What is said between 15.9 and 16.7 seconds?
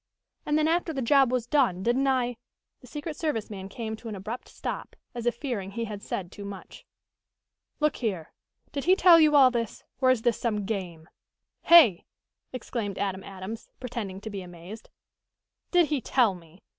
tell me.